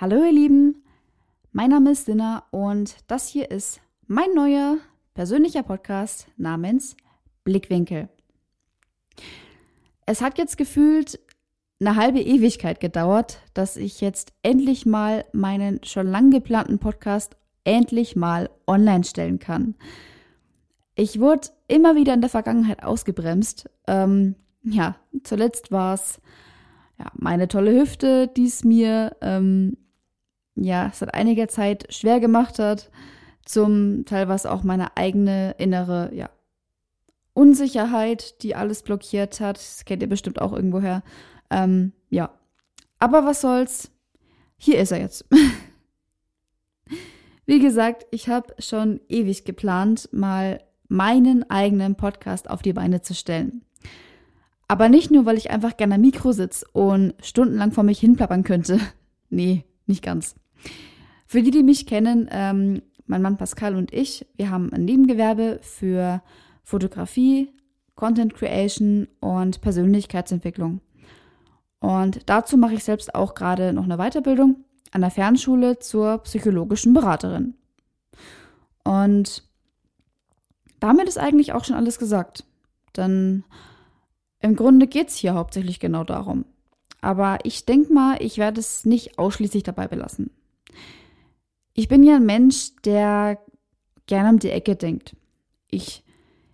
[0.00, 0.84] Hallo ihr Lieben,
[1.50, 4.76] mein Name ist Sinna und das hier ist mein neuer
[5.14, 6.96] persönlicher Podcast namens
[7.42, 8.08] Blickwinkel.
[10.06, 11.18] Es hat jetzt gefühlt
[11.80, 18.14] eine halbe Ewigkeit gedauert, dass ich jetzt endlich mal meinen schon lang geplanten Podcast endlich
[18.14, 19.74] mal online stellen kann.
[20.94, 23.68] Ich wurde immer wieder in der Vergangenheit ausgebremst.
[23.88, 24.94] Ähm, ja,
[25.24, 26.20] zuletzt war es
[27.00, 29.76] ja, meine tolle Hüfte, die es mir ähm,
[30.62, 32.90] ja, seit einiger Zeit schwer gemacht hat.
[33.44, 36.30] Zum Teil was auch meine eigene innere, ja,
[37.32, 39.56] Unsicherheit, die alles blockiert hat.
[39.56, 41.02] Das kennt ihr bestimmt auch irgendwoher.
[41.50, 42.30] Ähm, ja.
[42.98, 43.90] Aber was soll's?
[44.56, 45.24] Hier ist er jetzt.
[47.46, 53.14] Wie gesagt, ich habe schon ewig geplant, mal meinen eigenen Podcast auf die Beine zu
[53.14, 53.62] stellen.
[54.66, 58.44] Aber nicht nur, weil ich einfach gerne am Mikro sitze und stundenlang vor mich hinplappern
[58.44, 58.80] könnte.
[59.30, 60.36] Nee, nicht ganz.
[61.26, 65.60] Für die, die mich kennen, ähm, mein Mann Pascal und ich, wir haben ein Nebengewerbe
[65.62, 66.22] für
[66.62, 67.52] Fotografie,
[67.94, 70.80] Content Creation und Persönlichkeitsentwicklung.
[71.80, 76.94] Und dazu mache ich selbst auch gerade noch eine Weiterbildung an der Fernschule zur psychologischen
[76.94, 77.54] Beraterin.
[78.84, 79.44] Und
[80.80, 82.44] damit ist eigentlich auch schon alles gesagt.
[82.96, 83.44] Denn
[84.40, 86.44] im Grunde geht es hier hauptsächlich genau darum.
[87.00, 90.30] Aber ich denke mal, ich werde es nicht ausschließlich dabei belassen.
[91.74, 93.38] Ich bin ja ein Mensch, der
[94.06, 95.16] gerne um die Ecke denkt.
[95.70, 96.02] Ich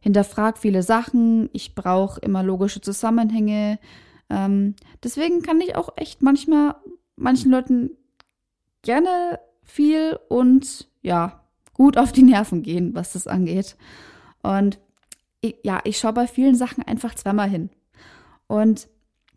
[0.00, 3.78] hinterfrage viele Sachen, ich brauche immer logische Zusammenhänge.
[4.30, 6.76] Ähm, deswegen kann ich auch echt manchmal
[7.16, 7.90] manchen Leuten
[8.82, 11.44] gerne viel und ja,
[11.74, 13.76] gut auf die Nerven gehen, was das angeht.
[14.42, 14.78] Und
[15.40, 17.70] ich, ja, ich schaue bei vielen Sachen einfach zweimal hin.
[18.46, 18.88] Und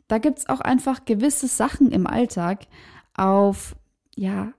[0.08, 2.68] da gibt es auch einfach gewisse Sachen im Alltag,
[3.16, 3.76] auf
[4.16, 4.54] ja,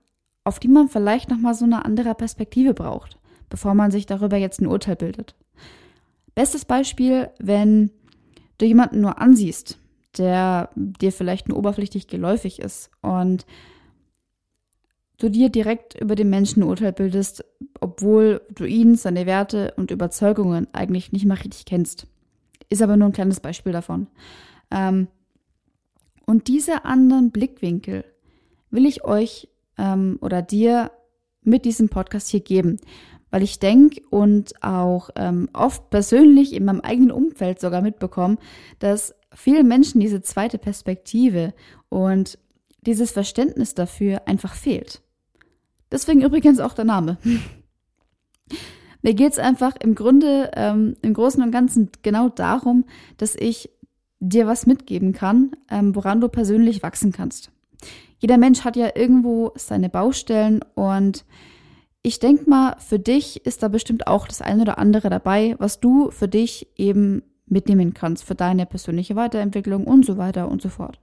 [0.45, 4.61] auf die man vielleicht nochmal so eine andere Perspektive braucht, bevor man sich darüber jetzt
[4.61, 5.35] ein Urteil bildet.
[6.35, 7.91] Bestes Beispiel, wenn
[8.57, 9.79] du jemanden nur ansiehst,
[10.17, 13.45] der dir vielleicht nur oberflächlich geläufig ist und
[15.17, 17.43] du dir direkt über den Menschen ein Urteil bildest,
[17.81, 22.07] obwohl du ihn, seine Werte und Überzeugungen eigentlich nicht mal richtig kennst.
[22.69, 24.07] Ist aber nur ein kleines Beispiel davon.
[24.71, 25.07] Ähm,
[26.25, 28.03] und diese anderen Blickwinkel
[28.71, 30.91] will ich euch ähm, oder dir
[31.41, 32.79] mit diesem Podcast hier geben.
[33.29, 38.37] Weil ich denke und auch ähm, oft persönlich in meinem eigenen Umfeld sogar mitbekomme,
[38.79, 41.53] dass vielen Menschen diese zweite Perspektive
[41.89, 42.37] und
[42.81, 45.01] dieses Verständnis dafür einfach fehlt.
[45.91, 47.17] Deswegen übrigens auch der Name.
[49.01, 52.85] Mir geht es einfach im Grunde, ähm, im Großen und Ganzen genau darum,
[53.17, 53.69] dass ich
[54.19, 57.51] dir was mitgeben kann, ähm, woran du persönlich wachsen kannst
[58.19, 61.25] jeder Mensch hat ja irgendwo seine Baustellen und
[62.01, 65.79] ich denke mal, für dich ist da bestimmt auch das eine oder andere dabei, was
[65.79, 70.69] du für dich eben mitnehmen kannst, für deine persönliche Weiterentwicklung und so weiter und so
[70.69, 70.99] fort.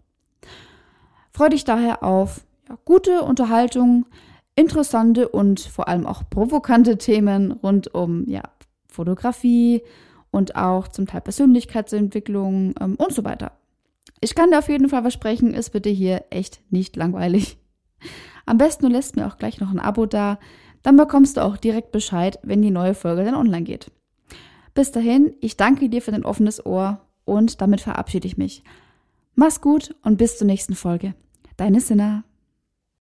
[1.32, 4.06] Freue dich daher auf ja, gute Unterhaltung,
[4.54, 8.42] interessante und vor allem auch provokante Themen rund um ja,
[8.86, 9.82] Fotografie
[10.30, 13.52] und auch zum Teil Persönlichkeitsentwicklung ähm, und so weiter.
[14.20, 17.58] Ich kann dir auf jeden Fall versprechen, ist bitte hier echt nicht langweilig.
[18.46, 20.38] Am besten du lässt mir auch gleich noch ein Abo da,
[20.82, 23.90] dann bekommst du auch direkt Bescheid, wenn die neue Folge dann online geht.
[24.74, 28.64] Bis dahin, ich danke dir für dein offenes Ohr und damit verabschiede ich mich.
[29.34, 31.14] Mach's gut und bis zur nächsten Folge.
[31.56, 32.24] Deine Sinna.